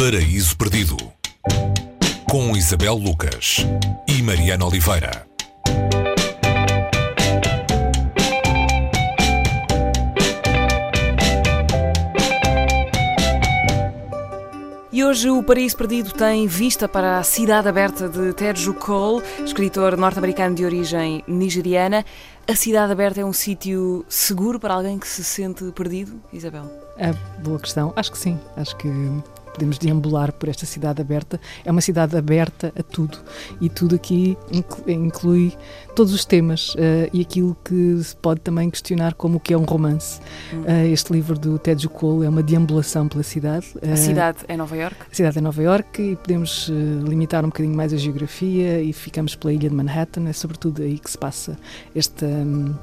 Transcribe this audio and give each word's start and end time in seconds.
Paraíso 0.00 0.56
Perdido 0.56 0.96
com 2.26 2.56
Isabel 2.56 2.94
Lucas 2.94 3.66
e 4.08 4.22
Mariana 4.22 4.64
Oliveira. 4.64 5.26
E 14.90 15.04
hoje 15.04 15.28
o 15.28 15.42
Paraíso 15.42 15.76
Perdido 15.76 16.12
tem 16.12 16.46
vista 16.46 16.88
para 16.88 17.18
a 17.18 17.22
cidade 17.22 17.68
aberta 17.68 18.08
de 18.08 18.32
Terju 18.32 18.72
Cole, 18.72 19.22
escritor 19.44 19.98
norte-americano 19.98 20.54
de 20.54 20.64
origem 20.64 21.22
nigeriana. 21.28 22.06
A 22.48 22.56
cidade 22.56 22.90
aberta 22.90 23.20
é 23.20 23.24
um 23.24 23.34
sítio 23.34 24.06
seguro 24.08 24.58
para 24.58 24.72
alguém 24.72 24.98
que 24.98 25.06
se 25.06 25.22
sente 25.22 25.70
perdido, 25.72 26.18
Isabel? 26.32 26.64
É 26.96 27.12
boa 27.42 27.58
questão. 27.58 27.92
Acho 27.94 28.12
que 28.12 28.18
sim. 28.18 28.40
Acho 28.56 28.74
que 28.78 28.88
podemos 29.60 29.78
deambular 29.78 30.32
por 30.32 30.48
esta 30.48 30.64
cidade 30.64 31.02
aberta. 31.02 31.38
É 31.64 31.70
uma 31.70 31.82
cidade 31.82 32.16
aberta 32.16 32.72
a 32.78 32.82
tudo 32.82 33.18
e 33.60 33.68
tudo 33.68 33.94
aqui 33.94 34.36
inclui 34.86 35.52
todos 35.94 36.14
os 36.14 36.24
temas 36.24 36.74
uh, 36.74 37.10
e 37.12 37.20
aquilo 37.20 37.54
que 37.62 38.02
se 38.02 38.16
pode 38.16 38.40
também 38.40 38.70
questionar 38.70 39.12
como 39.14 39.36
o 39.36 39.40
que 39.40 39.52
é 39.52 39.58
um 39.58 39.64
romance. 39.64 40.18
Uh, 40.52 40.86
este 40.90 41.12
livro 41.12 41.38
do 41.38 41.58
Ted 41.58 41.86
Cole 41.88 42.24
é 42.24 42.28
uma 42.28 42.42
deambulação 42.42 43.06
pela 43.06 43.22
cidade. 43.22 43.66
Uh, 43.76 43.92
a 43.92 43.96
cidade 43.96 44.38
é 44.48 44.56
Nova 44.56 44.76
York? 44.76 44.96
A 45.10 45.14
cidade 45.14 45.38
é 45.38 45.40
Nova 45.42 45.62
York 45.62 46.00
e 46.00 46.16
podemos 46.16 46.70
limitar 47.06 47.44
um 47.44 47.48
bocadinho 47.48 47.76
mais 47.76 47.92
a 47.92 47.96
geografia 47.98 48.80
e 48.80 48.92
ficamos 48.94 49.34
pela 49.34 49.52
ilha 49.52 49.68
de 49.68 49.74
Manhattan. 49.74 50.26
É 50.26 50.32
sobretudo 50.32 50.82
aí 50.82 50.98
que 50.98 51.10
se 51.10 51.18
passa 51.18 51.58
esta 51.94 52.24
um, 52.24 52.74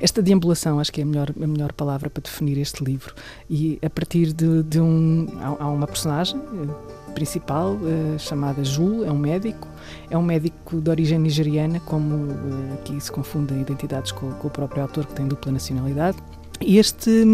esta 0.00 0.22
deambulação, 0.22 0.78
acho 0.78 0.92
que 0.92 1.00
é 1.00 1.04
a 1.04 1.06
melhor, 1.06 1.30
a 1.30 1.46
melhor 1.46 1.72
palavra 1.72 2.10
para 2.10 2.22
definir 2.22 2.58
este 2.58 2.84
livro. 2.84 3.14
E 3.48 3.78
a 3.82 3.90
partir 3.90 4.32
de, 4.32 4.62
de 4.62 4.80
um. 4.80 5.26
Há, 5.40 5.64
há 5.64 5.68
uma 5.68 5.86
personagem 5.86 6.38
eh, 6.38 7.12
principal 7.14 7.74
uh, 7.74 8.18
chamada 8.18 8.64
Jul, 8.64 9.04
é 9.04 9.10
um 9.10 9.18
médico, 9.18 9.68
é 10.10 10.18
um 10.18 10.22
médico 10.22 10.80
de 10.80 10.90
origem 10.90 11.18
nigeriana, 11.18 11.80
como 11.80 12.14
uh, 12.16 12.74
aqui 12.74 13.00
se 13.00 13.10
confundem 13.10 13.60
identidades 13.60 14.12
com, 14.12 14.32
com, 14.32 14.48
o 14.48 14.50
próprio 14.50 14.82
autor, 14.82 15.06
que 15.06 15.14
tem 15.14 15.26
dupla 15.26 15.52
nacionalidade. 15.52 16.18
E 16.60 16.78
este, 16.78 17.24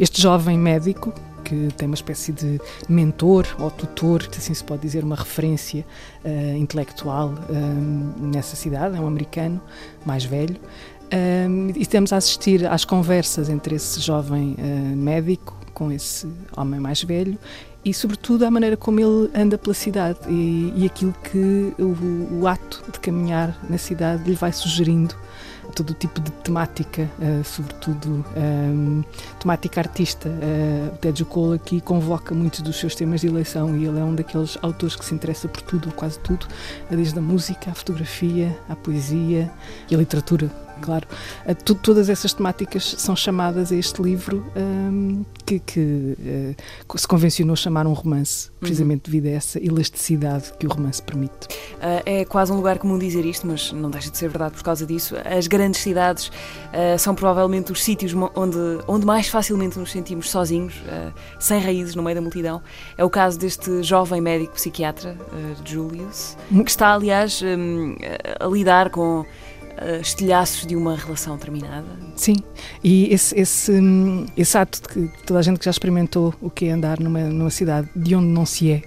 este 0.00 0.20
jovem 0.20 0.58
médico, 0.58 1.12
que 1.44 1.68
tem 1.76 1.86
uma 1.86 1.94
espécie 1.94 2.32
de 2.32 2.60
mentor 2.88 3.46
ou 3.60 3.70
tutor, 3.70 4.22
se 4.22 4.38
assim 4.38 4.54
se 4.54 4.64
pode 4.64 4.82
dizer, 4.82 5.04
uma 5.04 5.16
referência 5.16 5.84
uh, 6.24 6.56
intelectual 6.56 7.34
nessa 8.18 8.56
cidade, 8.56 8.96
é 8.96 9.00
um 9.00 9.06
americano 9.06 9.60
mais 10.04 10.24
velho, 10.24 10.56
um, 11.12 11.70
e 11.74 11.82
estamos 11.82 12.12
a 12.12 12.16
assistir 12.16 12.66
às 12.66 12.84
conversas 12.84 13.48
entre 13.48 13.76
esse 13.76 14.00
jovem 14.00 14.56
uh, 14.58 14.96
médico 14.96 15.56
com 15.72 15.92
esse 15.92 16.26
homem 16.56 16.80
mais 16.80 17.02
velho 17.02 17.38
e, 17.86 17.94
sobretudo, 17.94 18.44
à 18.44 18.50
maneira 18.50 18.76
como 18.76 18.98
ele 18.98 19.30
anda 19.32 19.56
pela 19.56 19.72
cidade 19.72 20.18
e, 20.28 20.72
e 20.74 20.86
aquilo 20.86 21.14
que 21.22 21.72
o, 21.78 22.40
o, 22.40 22.46
ato 22.48 22.82
de 22.90 22.98
caminhar 22.98 23.56
na 23.70 23.78
cidade 23.78 24.24
lhe 24.24 24.34
vai 24.34 24.52
sugerindo 24.52 25.14
todo 25.72 25.90
o 25.90 25.94
tipo 25.94 26.20
de 26.20 26.32
temática, 26.32 27.08
uh, 27.20 27.44
sobretudo 27.44 28.24
um, 28.36 29.04
temática 29.38 29.80
artista. 29.80 30.28
Uh, 30.28 30.94
o 30.94 30.98
Ted 30.98 31.24
Cole 31.26 31.56
aqui 31.56 31.80
convoca 31.80 32.34
muitos 32.34 32.60
dos 32.60 32.74
seus 32.74 32.96
temas 32.96 33.20
de 33.20 33.28
eleição 33.28 33.76
e 33.76 33.84
ele 33.84 34.00
é 34.00 34.02
um 34.02 34.16
daqueles 34.16 34.58
autores 34.62 34.96
que 34.96 35.04
se 35.04 35.14
interessa 35.14 35.46
por 35.46 35.62
tudo, 35.62 35.92
quase 35.92 36.18
tudo, 36.18 36.48
desde 36.90 37.16
a 37.16 37.22
música, 37.22 37.70
a 37.70 37.74
fotografia, 37.74 38.58
a 38.68 38.74
poesia 38.74 39.48
e 39.88 39.94
a 39.94 39.98
literatura 39.98 40.50
claro. 40.80 41.06
Uh, 41.46 41.74
todas 41.74 42.08
essas 42.08 42.32
temáticas 42.32 42.96
são 42.98 43.14
chamadas 43.14 43.72
a 43.72 43.76
este 43.76 44.02
livro 44.02 44.44
um, 44.56 45.24
que, 45.44 45.58
que 45.58 46.16
uh, 46.88 46.98
se 46.98 47.06
convencionou 47.06 47.56
chamar 47.56 47.86
um 47.86 47.92
romance, 47.92 48.50
precisamente 48.60 49.08
uhum. 49.08 49.12
devido 49.12 49.26
a 49.32 49.36
essa 49.36 49.64
elasticidade 49.64 50.52
que 50.58 50.66
o 50.66 50.70
romance 50.70 51.02
permite. 51.02 51.46
Uh, 51.76 52.02
é 52.04 52.24
quase 52.24 52.52
um 52.52 52.56
lugar 52.56 52.78
comum 52.78 52.98
dizer 52.98 53.24
isto, 53.24 53.46
mas 53.46 53.72
não 53.72 53.90
deixa 53.90 54.10
de 54.10 54.18
ser 54.18 54.28
verdade 54.28 54.54
por 54.54 54.62
causa 54.62 54.86
disso. 54.86 55.14
As 55.24 55.46
grandes 55.46 55.80
cidades 55.80 56.30
são 56.98 57.14
provavelmente 57.14 57.72
os 57.72 57.82
sítios 57.82 58.12
onde, 58.34 58.58
onde 58.86 59.06
mais 59.06 59.28
facilmente 59.28 59.78
nos 59.78 59.90
sentimos 59.90 60.30
sozinhos, 60.30 60.74
sem 61.38 61.60
raízes 61.60 61.94
no 61.94 62.02
meio 62.02 62.14
da 62.14 62.20
multidão. 62.20 62.62
É 62.96 63.04
o 63.04 63.10
caso 63.10 63.38
deste 63.38 63.82
jovem 63.82 64.20
médico 64.20 64.54
psiquiatra, 64.54 65.16
Julius, 65.64 66.36
que 66.64 66.70
está, 66.70 66.92
aliás, 66.92 67.42
um, 67.42 67.94
a 68.40 68.46
lidar 68.46 68.90
com 68.90 69.24
uh, 69.80 70.00
estilhaços 70.00 70.66
de 70.66 70.76
uma 70.76 70.96
relação 70.96 71.36
terminada. 71.36 71.86
Sim, 72.14 72.36
e 72.82 73.12
esse, 73.12 73.38
esse, 73.38 73.72
hum, 73.72 74.26
esse 74.36 74.56
ato 74.56 74.80
de 74.82 74.88
que 74.88 75.24
toda 75.24 75.40
a 75.40 75.42
gente 75.42 75.58
que 75.58 75.64
já 75.64 75.70
experimentou 75.70 76.34
o 76.40 76.50
que 76.50 76.66
é 76.66 76.72
andar 76.72 76.98
numa, 76.98 77.20
numa 77.20 77.50
cidade 77.50 77.88
de 77.94 78.14
onde 78.14 78.26
não 78.26 78.46
se 78.46 78.70
é 78.70 78.82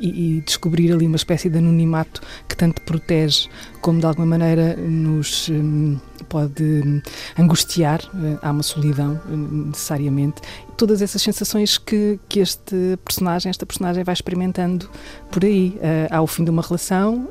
e, 0.00 0.38
e, 0.38 0.40
descobrir 0.40 0.92
ali 0.92 1.06
uma 1.06 1.16
espécie 1.16 1.48
de 1.48 1.58
anonimato 1.58 2.20
que 2.48 2.56
tanto 2.56 2.82
protege 2.82 3.48
como 3.80 4.00
de 4.00 4.06
alguma 4.06 4.26
maneira 4.26 4.76
nos 4.76 5.48
um, 5.48 5.98
pode 6.28 6.62
hum, 6.62 7.00
angustiar, 7.38 8.00
há 8.42 8.50
uma 8.50 8.62
solidão 8.62 9.20
necessariamente. 9.28 10.42
Todas 10.76 11.00
essas 11.00 11.22
sensações 11.22 11.78
que, 11.78 12.18
que 12.28 12.40
este 12.40 12.98
personagem, 13.04 13.48
esta 13.48 13.64
personagem 13.64 14.04
vai 14.04 14.12
experimentando 14.12 14.88
por 15.30 15.44
aí. 15.44 15.76
Uh, 15.76 15.80
há 16.10 16.20
o 16.20 16.26
fim 16.26 16.44
de 16.44 16.50
uma 16.50 16.62
relação 16.62 17.28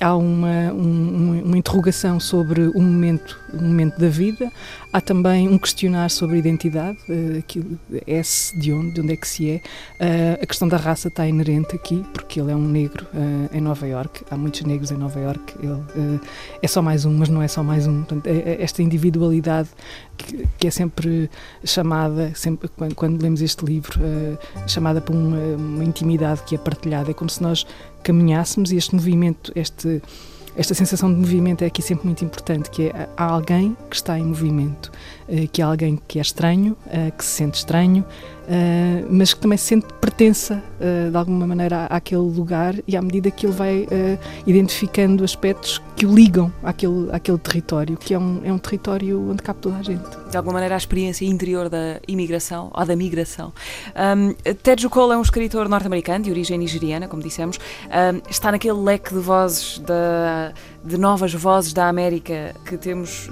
há 0.00 0.16
uma, 0.16 0.72
um, 0.72 1.42
uma 1.44 1.58
interrogação 1.58 2.20
sobre 2.20 2.68
o 2.68 2.80
momento, 2.80 3.38
o 3.52 3.60
momento 3.60 3.98
da 3.98 4.08
vida, 4.08 4.50
há 4.92 5.00
também 5.00 5.48
um 5.48 5.58
questionar 5.58 6.08
sobre 6.08 6.36
a 6.36 6.38
identidade, 6.38 6.98
uh, 7.08 7.38
aquilo, 7.38 7.78
é-se 8.06 8.56
de 8.58 8.72
onde, 8.72 8.92
de 8.92 9.00
onde 9.00 9.12
é 9.12 9.16
que 9.16 9.26
se 9.26 9.50
é. 9.50 9.60
A 10.40 10.46
questão 10.46 10.68
da 10.68 10.76
raça 10.76 11.08
está 11.08 11.26
inerente 11.38 11.74
aqui, 11.74 12.04
porque 12.12 12.40
ele 12.40 12.50
é 12.50 12.56
um 12.56 12.66
negro 12.66 13.06
uh, 13.14 13.56
em 13.56 13.60
Nova 13.60 13.86
York, 13.86 14.24
há 14.30 14.36
muitos 14.36 14.62
negros 14.62 14.90
em 14.90 14.96
Nova 14.96 15.18
York, 15.18 15.54
ele 15.62 16.20
é 16.60 16.68
só 16.68 16.82
mais 16.82 17.04
um, 17.04 17.16
mas 17.16 17.28
não 17.28 17.42
é 17.42 17.48
só 17.48 17.62
mais 17.62 17.86
um. 17.86 17.98
Portanto, 17.98 18.26
é, 18.26 18.36
é 18.36 18.62
esta 18.62 18.82
individualidade 18.82 19.68
que, 20.16 20.46
que, 20.58 20.66
é 20.66 20.70
sempre 20.70 21.30
chamada, 21.64 22.32
sempre, 22.34 22.68
quando, 22.68 22.94
quando 22.94 23.22
lemos 23.22 23.40
este 23.40 23.64
livro, 23.64 24.00
chamada 24.66 25.00
por 25.00 25.14
uma, 25.14 25.38
uma 25.56 25.84
intimidade 25.84 26.42
que 26.42 26.54
é 26.54 26.58
partilhada, 26.58 27.10
é 27.10 27.14
como 27.14 27.30
se 27.30 27.42
nós 27.42 27.66
caminhássemos 28.02 28.72
e 28.72 28.76
este 28.76 28.94
movimento, 28.94 29.52
este, 29.54 30.02
esta 30.56 30.74
sensação 30.74 31.12
de 31.12 31.20
movimento 31.20 31.62
é 31.62 31.66
aqui 31.66 31.80
sempre 31.80 32.06
muito 32.06 32.24
importante, 32.24 32.68
que 32.68 32.88
é 32.88 33.08
há 33.16 33.24
alguém 33.24 33.76
que 33.88 33.94
está 33.94 34.18
em 34.18 34.24
movimento, 34.24 34.90
que 35.52 35.60
há 35.60 35.66
alguém 35.66 35.98
que 36.08 36.18
é 36.18 36.22
estranho, 36.22 36.76
eh, 36.86 37.10
que 37.10 37.24
se 37.24 37.30
sente 37.30 37.58
estranho, 37.58 38.04
Uh, 38.48 39.04
mas 39.10 39.34
que 39.34 39.40
também 39.40 39.58
se 39.58 39.66
sente 39.66 39.86
pertença 40.00 40.64
de 41.10 41.14
alguma 41.14 41.46
maneira 41.46 41.84
àquele 41.84 42.22
lugar 42.22 42.74
e 42.86 42.96
à 42.96 43.02
medida 43.02 43.30
que 43.30 43.44
ele 43.44 43.52
vai 43.52 43.86
identificando 44.46 45.22
aspectos 45.22 45.82
que 45.94 46.06
o 46.06 46.14
ligam 46.14 46.50
àquele, 46.62 47.10
àquele 47.12 47.36
território, 47.36 47.96
que 47.98 48.14
é 48.14 48.18
um, 48.18 48.40
é 48.44 48.52
um 48.52 48.56
território 48.56 49.30
onde 49.30 49.42
cabe 49.42 49.58
toda 49.60 49.76
a 49.76 49.82
gente. 49.82 50.02
De 50.30 50.36
alguma 50.36 50.54
maneira, 50.54 50.76
a 50.76 50.78
experiência 50.78 51.26
interior 51.26 51.68
da 51.68 52.00
imigração 52.06 52.70
ou 52.72 52.86
da 52.86 52.94
migração. 52.96 53.52
Um, 54.16 54.32
Ted 54.54 54.88
Cole 54.88 55.12
é 55.12 55.16
um 55.16 55.22
escritor 55.22 55.68
norte-americano 55.68 56.24
de 56.24 56.30
origem 56.30 56.56
nigeriana, 56.56 57.08
como 57.08 57.22
dissemos, 57.22 57.58
um, 57.58 58.30
está 58.30 58.52
naquele 58.52 58.78
leque 58.78 59.12
de 59.12 59.20
vozes, 59.20 59.80
da, 59.80 60.54
de 60.84 60.96
novas 60.96 61.34
vozes 61.34 61.72
da 61.72 61.88
América 61.88 62.54
que 62.64 62.78
temos 62.78 63.28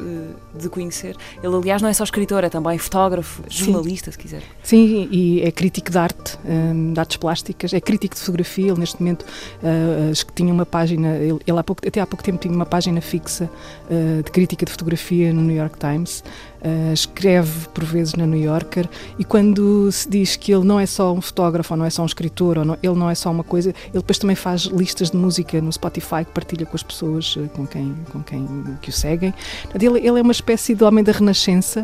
de 0.55 0.69
conhecer. 0.69 1.17
Ele, 1.43 1.55
aliás, 1.55 1.81
não 1.87 1.91
é 1.91 1.95
só 1.95 2.03
escritor, 2.03 2.43
é 2.43 2.49
também 2.49 2.77
fotógrafo, 2.79 3.43
jornalista, 3.49 4.07
Sim. 4.07 4.13
se 4.13 4.19
quiser. 4.19 4.43
Sim, 4.63 5.09
e 5.11 5.41
é 5.43 5.53
crítico 5.53 5.91
de 5.91 5.97
arte, 5.97 6.37
um, 6.45 6.93
de 6.93 6.99
artes 6.99 7.17
plásticas, 7.17 7.73
é 7.73 7.81
crítico 7.81 8.17
de 8.17 8.21
fotografia. 8.21 8.73
Ele, 8.73 8.81
neste 8.81 9.01
momento, 9.01 9.23
uh, 9.23 10.11
acho 10.11 10.27
que 10.27 10.33
tinha 10.33 10.53
uma 10.53 10.67
página, 10.67 11.17
ele, 11.17 11.41
há 11.47 11.63
pouco, 11.63 11.87
até 11.87 12.01
há 12.01 12.07
pouco 12.07 12.25
tempo 12.25 12.39
tinha 12.39 12.53
uma 12.53 12.67
página 12.67 13.01
fixa 13.01 13.49
uh, 13.89 14.23
de 14.23 14.31
crítica 14.33 14.67
de 14.67 14.73
fotografia 14.73 15.33
no 15.33 15.43
New 15.43 15.57
York 15.57 15.79
Times. 15.79 16.25
Uh, 16.57 16.93
escreve 16.93 17.69
por 17.69 17.85
vezes 17.85 18.15
na 18.15 18.27
New 18.27 18.41
Yorker 18.41 18.89
e 19.19 19.25
quando 19.25 19.93
se 19.93 20.09
diz 20.09 20.35
que 20.37 20.53
ele 20.53 20.65
não 20.65 20.81
é 20.81 20.87
só 20.87 21.13
um 21.13 21.21
fotógrafo 21.21 21.75
ou 21.75 21.79
não 21.79 21.85
é 21.85 21.91
só 21.91 22.03
um 22.03 22.07
escritor 22.07 22.59
ou 22.59 22.65
não, 22.65 22.79
ele 22.83 22.95
não 22.95 23.09
é 23.09 23.15
só 23.15 23.31
uma 23.31 23.45
coisa, 23.45 23.69
ele 23.69 23.99
depois 23.99 24.19
também 24.19 24.35
faz 24.35 24.63
listas 24.63 25.11
de 25.11 25.17
música 25.17 25.61
no 25.61 25.71
Spotify 25.71 26.25
que 26.25 26.33
partilha 26.33 26.67
com 26.67 26.75
as 26.75 26.83
pessoas 26.83 27.37
uh, 27.37 27.49
com 27.55 27.67
quem, 27.67 27.95
com 28.11 28.23
quem 28.23 28.49
que 28.83 28.89
o 28.89 28.93
seguem. 28.93 29.33
Ele, 29.75 29.99
ele 29.99 30.19
é 30.19 30.23
uma 30.23 30.33
espécie 30.33 30.75
de 30.75 30.83
homem 30.83 31.05
da 31.05 31.13
renascença 31.13 31.76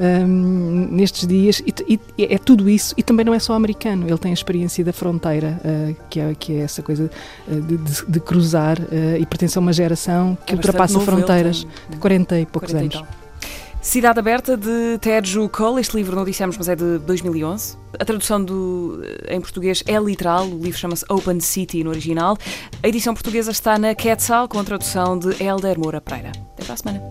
um, 0.00 0.88
nestes 0.90 1.26
dias 1.26 1.62
e, 1.66 2.00
e, 2.18 2.24
é 2.24 2.38
tudo 2.38 2.68
isso 2.68 2.94
e 2.96 3.02
também 3.02 3.24
não 3.24 3.34
é 3.34 3.38
só 3.38 3.54
americano, 3.54 4.08
ele 4.08 4.18
tem 4.18 4.30
a 4.30 4.34
experiência 4.34 4.84
da 4.84 4.92
fronteira, 4.92 5.60
uh, 5.64 5.96
que, 6.08 6.20
é, 6.20 6.34
que 6.34 6.52
é 6.54 6.60
essa 6.60 6.82
coisa 6.82 7.10
de, 7.48 7.76
de, 7.76 8.06
de, 8.06 8.20
cruzar 8.20 8.78
e 9.18 9.24
pertence 9.26 9.56
a 9.58 9.60
uma 9.60 9.72
geração 9.72 10.36
que 10.46 10.52
é 10.52 10.56
ultrapassa 10.56 10.98
fronteiras 11.00 11.66
de 11.88 11.96
40 11.96 12.40
e 12.40 12.46
poucos 12.46 12.72
40 12.72 12.98
anos. 12.98 13.26
Cidade 13.86 14.18
Aberta 14.18 14.56
de 14.56 14.98
Terju 15.00 15.48
Cole, 15.48 15.80
este 15.80 15.96
livro 15.96 16.16
não 16.16 16.24
dissemos, 16.24 16.58
mas 16.58 16.68
é 16.68 16.74
de 16.74 16.98
2011. 16.98 17.76
A 18.00 18.04
tradução 18.04 18.44
do, 18.44 19.00
em 19.28 19.40
português 19.40 19.84
é 19.86 19.96
literal, 19.96 20.44
o 20.44 20.58
livro 20.58 20.76
chama-se 20.76 21.04
Open 21.08 21.38
City 21.38 21.84
no 21.84 21.90
original. 21.90 22.36
A 22.82 22.88
edição 22.88 23.14
portuguesa 23.14 23.52
está 23.52 23.78
na 23.78 23.94
Quetzal 23.94 24.48
com 24.48 24.58
a 24.58 24.64
tradução 24.64 25.16
de 25.16 25.40
Helder 25.40 25.78
Moura 25.78 26.00
Pereira. 26.00 26.32
Até 26.54 26.64
para 26.64 26.74
a 26.74 26.76
semana. 26.76 27.10